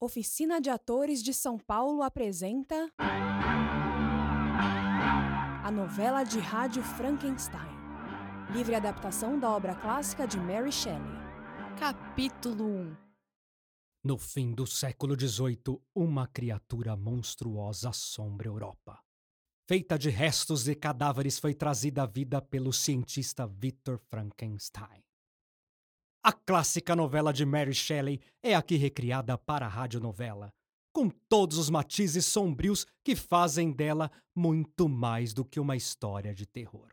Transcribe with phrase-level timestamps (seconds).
[0.00, 2.88] Oficina de Atores de São Paulo apresenta.
[5.64, 7.76] A novela de rádio Frankenstein.
[8.52, 11.18] Livre adaptação da obra clássica de Mary Shelley.
[11.80, 12.96] Capítulo 1
[14.04, 19.02] No fim do século XVIII, uma criatura monstruosa assombra a Europa.
[19.66, 25.07] Feita de restos de cadáveres, foi trazida à vida pelo cientista Victor Frankenstein.
[26.22, 30.52] A clássica novela de Mary Shelley é aqui recriada para a radionovela,
[30.92, 36.44] com todos os matizes sombrios que fazem dela muito mais do que uma história de
[36.44, 36.88] terror.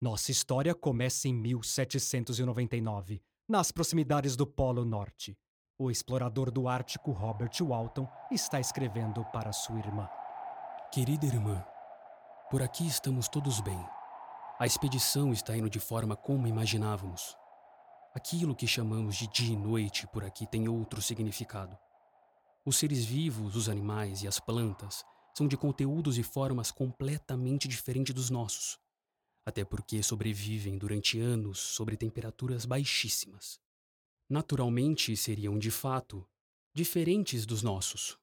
[0.00, 5.36] Nossa história começa em 1799, nas proximidades do Polo Norte.
[5.78, 10.08] O explorador do Ártico Robert Walton está escrevendo para sua irmã.
[10.92, 11.64] Querida irmã,
[12.50, 14.03] por aqui estamos todos bem.
[14.56, 17.36] A expedição está indo de forma como imaginávamos.
[18.14, 21.76] Aquilo que chamamos de dia e noite por aqui tem outro significado.
[22.64, 25.04] Os seres vivos, os animais e as plantas
[25.36, 28.78] são de conteúdos e formas completamente diferentes dos nossos,
[29.44, 33.58] até porque sobrevivem durante anos sobre temperaturas baixíssimas.
[34.30, 36.24] Naturalmente, seriam de fato
[36.72, 38.16] diferentes dos nossos.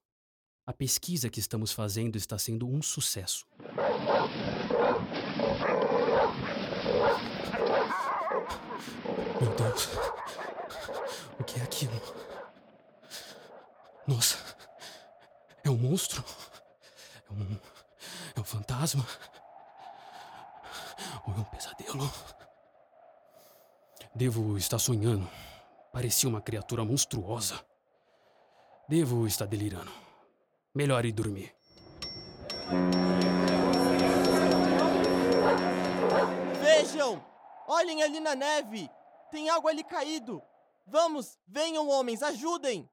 [0.66, 3.46] A pesquisa que estamos fazendo está sendo um sucesso.
[9.40, 9.88] Meu Deus.
[11.38, 12.00] O que é aquilo?
[14.06, 14.38] Nossa.
[15.64, 16.24] É um monstro?
[17.28, 17.58] É um.
[18.36, 19.06] É um fantasma?
[21.26, 22.10] Ou é um pesadelo?
[24.14, 25.28] Devo estar sonhando.
[25.92, 27.60] Parecia uma criatura monstruosa.
[28.88, 29.92] Devo estar delirando.
[30.74, 31.54] Melhor ir dormir.
[36.62, 37.24] Vejam!
[37.66, 38.88] Olhem ali na neve!
[39.30, 40.40] Tem algo ali caído!
[40.86, 42.88] Vamos, venham, homens, ajudem!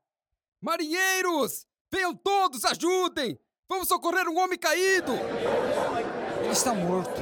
[0.59, 1.67] Marinheiros!
[1.91, 3.39] Venham todos, ajudem!
[3.67, 5.11] Vamos socorrer um homem caído!
[6.41, 7.21] Ele está morto.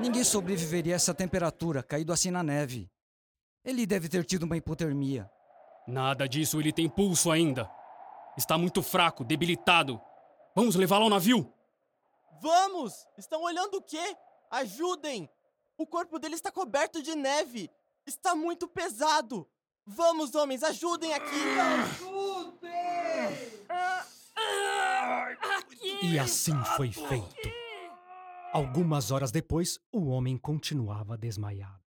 [0.00, 2.90] Ninguém sobreviveria a essa temperatura, caído assim na neve.
[3.64, 5.30] Ele deve ter tido uma hipotermia.
[5.86, 7.70] Nada disso, ele tem pulso ainda.
[8.36, 10.00] Está muito fraco, debilitado.
[10.54, 11.52] Vamos levá-lo ao navio?
[12.40, 13.06] Vamos!
[13.16, 14.16] Estão olhando o quê?
[14.50, 15.28] Ajudem!
[15.76, 17.70] O corpo dele está coberto de neve!
[18.06, 19.48] Está muito pesado!
[19.86, 21.34] Vamos, homens, ajudem aqui!
[26.02, 27.48] E assim foi feito.
[28.52, 31.82] Algumas horas depois, o homem continuava desmaiado.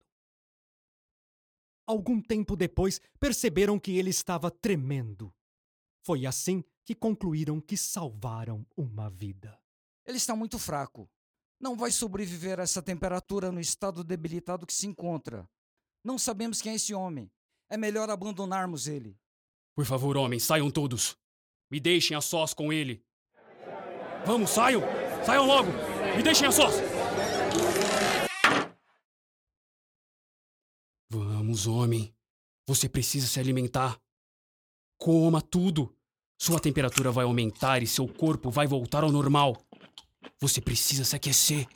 [1.87, 5.33] Algum tempo depois, perceberam que ele estava tremendo.
[6.03, 9.57] Foi assim que concluíram que salvaram uma vida.
[10.05, 11.09] Ele está muito fraco.
[11.59, 15.49] Não vai sobreviver a essa temperatura no estado debilitado que se encontra.
[16.03, 17.31] Não sabemos quem é esse homem.
[17.69, 19.17] É melhor abandonarmos ele.
[19.75, 21.17] Por favor, homens, saiam todos.
[21.69, 23.03] Me deixem a sós com ele.
[24.25, 24.81] Vamos, saiam!
[25.25, 25.69] Saiam logo!
[26.15, 26.75] Me deixem a sós!
[31.09, 32.13] Vamos, homem.
[32.67, 33.99] Você precisa se alimentar.
[34.97, 35.95] Coma tudo.
[36.39, 39.66] Sua temperatura vai aumentar e seu corpo vai voltar ao normal.
[40.39, 41.67] Você precisa se aquecer.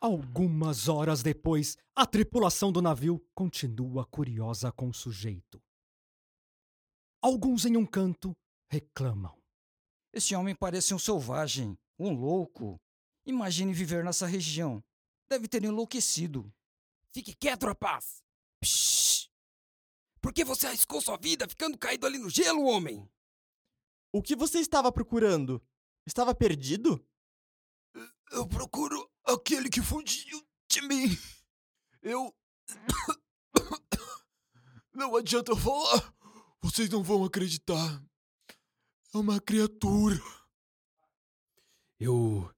[0.00, 5.62] Algumas horas depois, a tripulação do navio continua curiosa com o sujeito.
[7.22, 8.36] Alguns em um canto
[8.68, 9.40] reclamam.
[10.12, 12.80] Esse homem parece um selvagem, um louco.
[13.24, 14.82] Imagine viver nessa região.
[15.30, 16.52] Deve ter enlouquecido.
[17.12, 18.22] Fique quieto, rapaz!
[18.60, 19.01] Psh!
[20.22, 23.10] Por que você arriscou sua vida ficando caído ali no gelo, homem?
[24.12, 25.60] O que você estava procurando?
[26.06, 27.04] Estava perdido?
[28.30, 30.40] Eu procuro aquele que fugiu
[30.70, 31.08] de mim.
[32.00, 32.32] Eu.
[34.94, 36.14] Não adianta eu falar.
[36.60, 38.00] Vocês não vão acreditar.
[39.12, 40.20] É uma criatura.
[41.98, 42.48] Eu.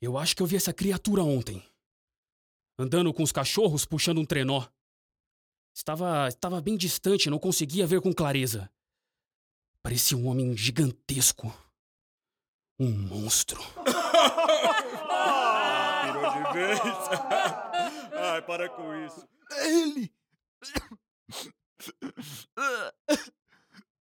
[0.00, 1.66] Eu acho que eu vi essa criatura ontem.
[2.78, 4.68] Andando com os cachorros puxando um trenó.
[5.78, 8.68] Estava, estava bem distante, não conseguia ver com clareza.
[9.80, 11.46] Parecia um homem gigantesco.
[12.80, 13.62] Um monstro.
[16.04, 16.80] Virou de vez.
[18.12, 19.24] Ai, para com isso.
[19.52, 20.12] É ele!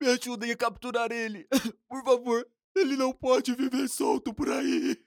[0.01, 1.47] Me ajudem a capturar ele.
[1.87, 4.99] Por favor, ele não pode viver solto por aí.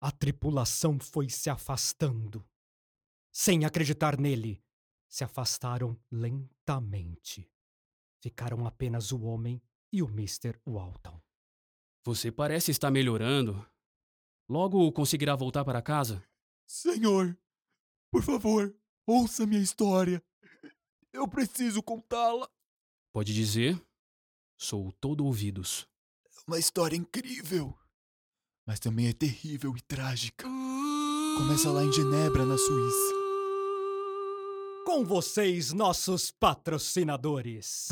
[0.00, 2.44] A tripulação foi se afastando.
[3.40, 4.60] Sem acreditar nele,
[5.08, 7.48] se afastaram lentamente.
[8.20, 9.62] Ficaram apenas o homem
[9.92, 10.60] e o Mr.
[10.66, 11.22] Walton.
[12.04, 13.64] Você parece estar melhorando.
[14.48, 16.20] Logo conseguirá voltar para casa?
[16.66, 17.38] Senhor,
[18.10, 18.76] Por favor,
[19.06, 20.20] ouça minha história.
[21.12, 22.50] Eu preciso contá-la.
[23.12, 23.80] Pode dizer?
[24.58, 25.88] Sou todo ouvidos.
[26.26, 27.72] É uma história incrível,
[28.66, 30.44] mas também é terrível e trágica.
[31.36, 33.17] Começa lá em Genebra, na Suíça.
[34.98, 37.88] Com vocês, nossos patrocinadores.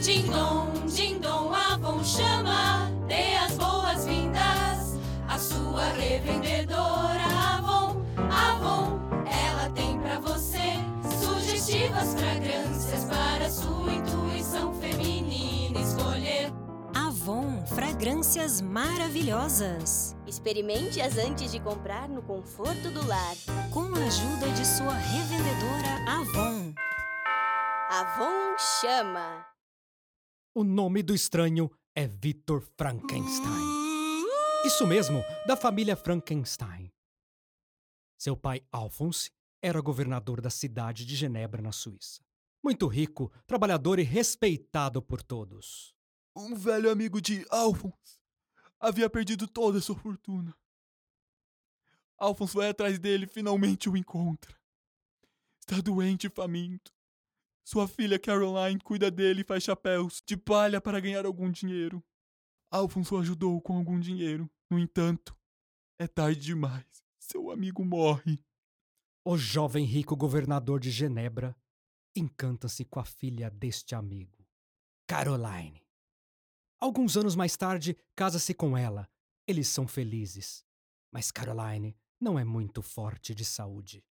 [0.00, 4.96] Ding-dong, ding-dong, Avon chama, dê as boas-vindas
[5.26, 7.24] à sua revendedora
[7.56, 8.04] Avon.
[8.30, 10.76] Avon, ela tem pra você
[11.20, 16.52] sugestivas fragrâncias para sua intuição feminina escolher.
[16.94, 17.59] Avon
[18.00, 20.16] Fragrâncias Maravilhosas.
[20.26, 23.34] Experimente-as antes de comprar no conforto do lar.
[23.70, 26.72] Com a ajuda de sua revendedora Avon.
[27.90, 29.46] Avon chama.
[30.54, 34.24] O nome do estranho é Victor Frankenstein.
[34.64, 36.90] Isso mesmo, da família Frankenstein.
[38.18, 39.30] Seu pai, Alphonse,
[39.62, 42.22] era governador da cidade de Genebra, na Suíça.
[42.64, 45.99] Muito rico, trabalhador e respeitado por todos.
[46.34, 48.20] Um velho amigo de Alphonse
[48.78, 50.56] havia perdido toda a sua fortuna.
[52.16, 54.54] Alphonse vai atrás dele e finalmente o encontra.
[55.60, 56.92] Está doente e faminto.
[57.64, 62.02] Sua filha Caroline cuida dele e faz chapéus de palha para ganhar algum dinheiro.
[62.70, 64.50] Alphonse o ajudou com algum dinheiro.
[64.68, 65.36] No entanto,
[65.98, 67.04] é tarde demais.
[67.18, 68.44] Seu amigo morre.
[69.24, 71.56] O jovem rico governador de Genebra
[72.14, 74.46] encanta-se com a filha deste amigo,
[75.06, 75.89] Caroline.
[76.80, 79.06] Alguns anos mais tarde, casa-se com ela.
[79.46, 80.64] Eles são felizes.
[81.12, 84.02] Mas Caroline não é muito forte de saúde.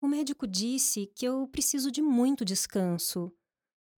[0.00, 3.32] O médico disse que eu preciso de muito descanso,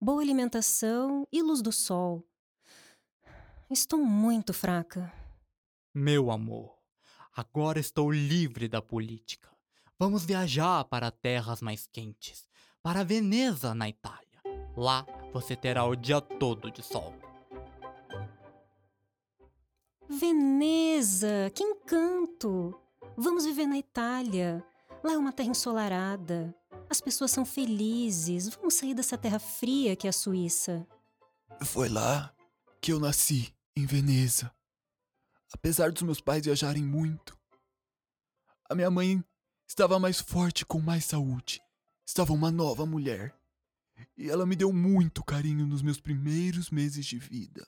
[0.01, 2.29] boa alimentação e luz do sol.
[3.71, 5.13] Estou muito fraca.
[5.95, 6.79] Meu amor,
[7.33, 9.49] agora estou livre da política.
[9.99, 12.47] Vamos viajar para terras mais quentes,
[12.83, 14.43] para Veneza, na Itália.
[14.77, 17.26] Lá você terá o dia todo de sol.
[20.09, 21.51] Veneza!
[21.55, 22.79] Que encanto!
[23.17, 24.65] Vamos viver na Itália.
[25.03, 26.55] Lá é uma terra ensolarada.
[26.89, 28.49] As pessoas são felizes.
[28.49, 30.87] Vamos sair dessa terra fria que é a Suíça.
[31.65, 32.35] Foi lá
[32.81, 34.53] que eu nasci, em Veneza.
[35.53, 37.37] Apesar dos meus pais viajarem muito,
[38.69, 39.25] a minha mãe
[39.67, 41.61] estava mais forte com mais saúde.
[42.05, 43.35] Estava uma nova mulher.
[44.17, 47.67] E ela me deu muito carinho nos meus primeiros meses de vida.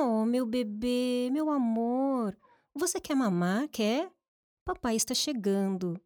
[0.00, 2.38] Oh, meu bebê, meu amor.
[2.72, 3.66] Você quer mamar?
[3.68, 4.08] Quer?
[4.64, 6.00] Papai está chegando.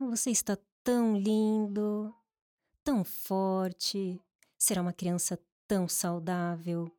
[0.00, 2.12] Você está tão lindo,
[2.82, 4.20] tão forte.
[4.58, 5.38] Será uma criança
[5.68, 6.90] tão saudável.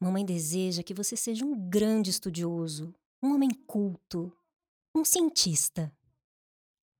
[0.00, 4.36] Mamãe deseja que você seja um grande estudioso, um homem culto,
[4.92, 5.96] um cientista.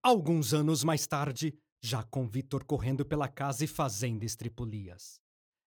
[0.01, 5.21] Alguns anos mais tarde, já com Vitor correndo pela casa e fazendo estripulias.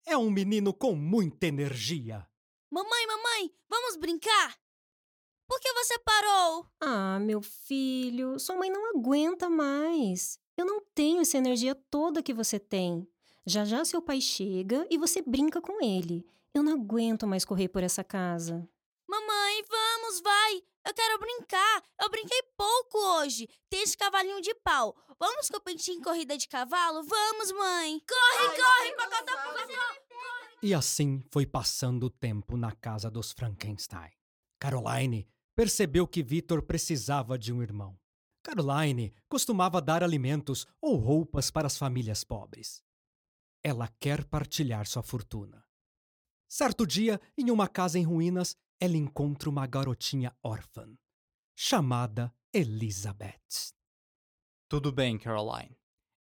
[0.06, 2.28] É um menino com muita energia.
[2.74, 4.58] Mamãe, mamãe, vamos brincar?
[5.46, 6.66] Por que você parou?
[6.80, 10.40] Ah, meu filho, sua mãe não aguenta mais.
[10.56, 13.06] Eu não tenho essa energia toda que você tem.
[13.46, 16.26] Já já seu pai chega e você brinca com ele.
[16.54, 18.66] Eu não aguento mais correr por essa casa.
[19.06, 20.64] Mamãe, vamos, vai!
[20.86, 21.84] Eu quero brincar!
[22.00, 23.48] Eu brinquei pouco hoje.
[23.70, 24.96] Tem esse cavalinho de pau.
[25.20, 27.04] Vamos competir em corrida de cavalo?
[27.04, 28.02] Vamos, mãe!
[28.08, 29.36] Corre, Ai, corre, pacotão!
[30.64, 34.12] E assim foi passando o tempo na casa dos Frankenstein.
[34.60, 37.98] Caroline percebeu que Victor precisava de um irmão.
[38.44, 42.84] Caroline costumava dar alimentos ou roupas para as famílias pobres.
[43.64, 45.64] Ela quer partilhar sua fortuna.
[46.48, 50.98] Certo dia, em uma casa em ruínas, ela encontra uma garotinha órfã,
[51.56, 53.76] chamada Elizabeth.
[54.68, 55.78] Tudo bem, Caroline.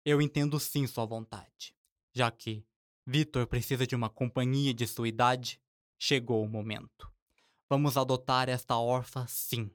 [0.04, 1.72] Eu entendo sim sua vontade,
[2.12, 2.66] já que
[3.06, 5.62] Vitor precisa de uma companhia de sua idade.
[6.00, 7.08] Chegou o momento.
[7.70, 9.70] Vamos adotar esta órfã, sim.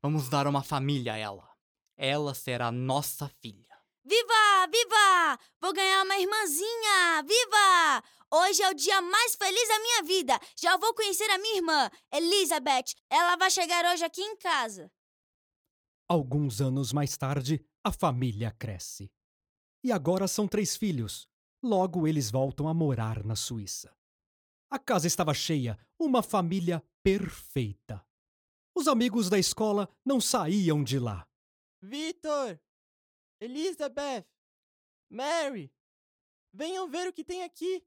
[0.00, 1.48] Vamos dar uma família a ela.
[1.96, 3.76] Ela será nossa filha.
[4.04, 4.66] Viva!
[4.70, 5.38] Viva!
[5.60, 7.22] Vou ganhar uma irmãzinha!
[7.22, 8.04] Viva!
[8.34, 10.40] Hoje é o dia mais feliz da minha vida.
[10.58, 12.94] Já vou conhecer a minha irmã, Elizabeth.
[13.10, 14.90] Ela vai chegar hoje aqui em casa.
[16.08, 19.12] Alguns anos mais tarde, a família cresce.
[19.84, 21.28] E agora são três filhos:
[21.62, 23.94] Logo eles voltam a morar na Suíça.
[24.70, 28.02] A casa estava cheia, uma família perfeita.
[28.74, 31.28] Os amigos da escola não saíam de lá.
[31.82, 32.58] Vitor!
[33.42, 34.24] Elizabeth!
[35.10, 35.70] Mary!
[36.54, 37.82] Venham ver o que tem aqui,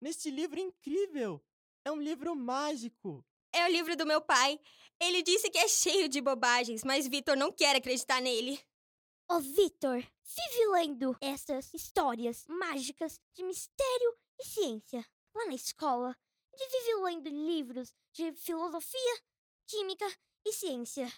[0.00, 1.42] neste livro incrível.
[1.84, 3.24] É um livro mágico.
[3.52, 4.60] É o livro do meu pai.
[5.00, 8.60] Ele disse que é cheio de bobagens, mas Vitor não quer acreditar nele.
[9.30, 16.16] Ô, Vitor, vive lendo essas histórias mágicas de mistério e ciência lá na escola.
[16.52, 19.22] Ele vive lendo livros de filosofia,
[19.66, 20.06] química
[20.44, 21.12] e ciência.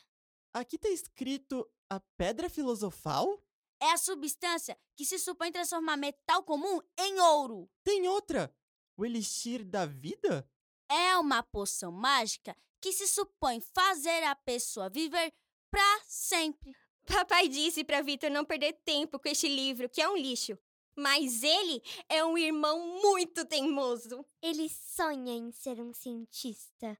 [0.52, 3.42] Aqui tá escrito a pedra filosofal?
[3.80, 7.70] É a substância que se supõe transformar metal comum em ouro.
[7.82, 8.54] Tem outra!
[9.00, 10.46] O elixir da vida?
[10.86, 15.32] É uma poção mágica que se supõe fazer a pessoa viver
[15.70, 16.76] pra sempre.
[17.06, 20.58] Papai disse para Vitor não perder tempo com este livro, que é um lixo.
[20.94, 24.22] Mas ele é um irmão muito teimoso.
[24.42, 26.98] Ele sonha em ser um cientista,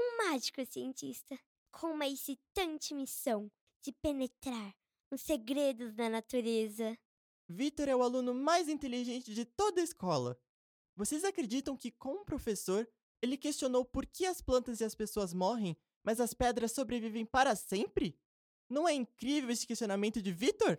[0.00, 1.38] um mágico cientista,
[1.70, 4.74] com uma excitante missão de penetrar
[5.10, 6.98] nos segredos da natureza.
[7.46, 10.40] Vitor é o aluno mais inteligente de toda a escola.
[10.96, 12.88] Vocês acreditam que, como professor,
[13.20, 17.56] ele questionou por que as plantas e as pessoas morrem, mas as pedras sobrevivem para
[17.56, 18.16] sempre?
[18.68, 20.78] Não é incrível esse questionamento de Vitor?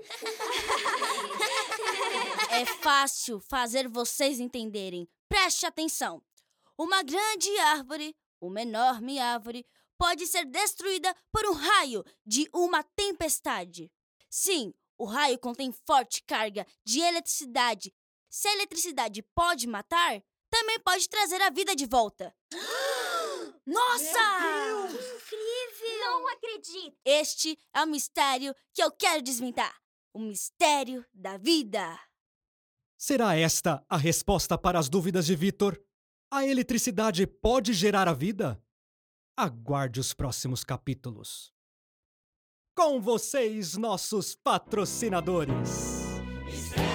[2.49, 5.07] É fácil fazer vocês entenderem.
[5.27, 6.23] Preste atenção.
[6.77, 9.65] Uma grande árvore, uma enorme árvore,
[9.97, 13.91] pode ser destruída por um raio de uma tempestade.
[14.29, 17.93] Sim, o raio contém forte carga de eletricidade.
[18.35, 22.35] Se a eletricidade pode matar, também pode trazer a vida de volta.
[23.65, 24.89] Nossa!
[24.89, 25.99] Incrível!
[26.01, 26.97] Não acredito!
[27.05, 29.73] Este é o mistério que eu quero desvendar.
[30.13, 31.97] O mistério da vida.
[32.97, 35.81] Será esta a resposta para as dúvidas de Vitor?
[36.29, 38.61] A eletricidade pode gerar a vida?
[39.37, 41.53] Aguarde os próximos capítulos.
[42.75, 45.69] Com vocês, nossos patrocinadores.
[46.49, 46.94] Estrela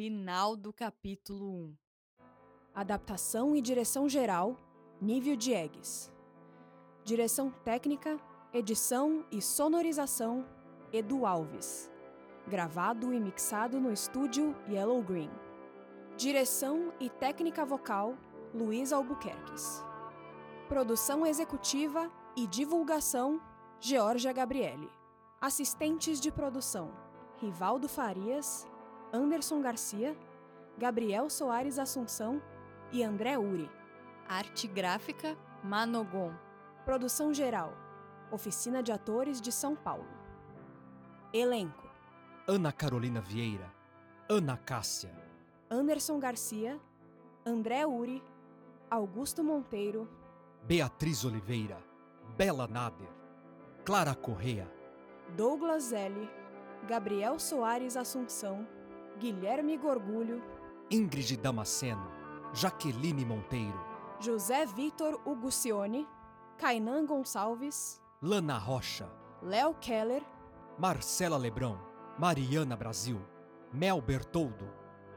[0.00, 1.76] Final do capítulo 1.
[2.74, 4.56] Adaptação e direção geral,
[4.98, 6.10] Nível Diegues.
[7.04, 8.18] Direção técnica,
[8.50, 10.48] edição e sonorização,
[10.90, 11.90] Edu Alves.
[12.48, 15.30] Gravado e mixado no estúdio Yellow Green.
[16.16, 18.16] Direção e técnica vocal,
[18.54, 19.84] Luiz Albuquerques.
[20.66, 23.38] Produção executiva e divulgação,
[23.78, 24.88] Georgia Gabriele.
[25.38, 26.90] Assistentes de produção,
[27.36, 28.66] Rivaldo Farias,
[29.12, 30.16] Anderson Garcia,
[30.78, 32.40] Gabriel Soares Assunção
[32.92, 33.68] e André Uri.
[34.28, 36.32] Arte gráfica, Manogon.
[36.84, 37.72] Produção geral,
[38.30, 40.08] Oficina de Atores de São Paulo.
[41.32, 41.88] Elenco:
[42.46, 43.70] Ana Carolina Vieira,
[44.28, 45.12] Ana Cássia,
[45.68, 46.80] Anderson Garcia,
[47.44, 48.22] André Uri,
[48.90, 50.08] Augusto Monteiro,
[50.62, 51.78] Beatriz Oliveira,
[52.36, 53.08] Bela Nader,
[53.84, 54.70] Clara Correa,
[55.36, 56.30] Douglas L.,
[56.88, 58.66] Gabriel Soares Assunção,
[59.20, 60.40] Guilherme Gorgulho,
[60.90, 62.10] Ingrid Damasceno,
[62.54, 63.78] Jaqueline Monteiro,
[64.18, 66.06] José Vitor Ugucione,
[66.56, 69.10] Kainan Gonçalves, Lana Rocha,
[69.42, 70.22] Léo Keller,
[70.78, 71.78] Marcela Lebrão,
[72.18, 73.20] Mariana Brasil,
[73.74, 74.64] Mel Bertoldo,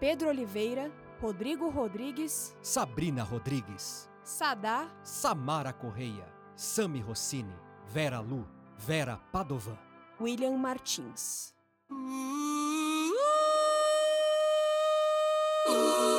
[0.02, 0.92] Pedro Oliveira,
[1.22, 7.56] Rodrigo Rodrigues, Sabrina Rodrigues, Sadá, Samara Correia, Sami Rossini,
[7.88, 8.46] Vera Lu,
[8.78, 9.80] Vera Padovan,
[10.20, 11.54] William Martins.
[15.66, 16.13] Ooh.